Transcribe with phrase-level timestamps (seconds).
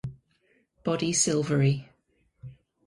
[0.83, 1.87] Body silvery.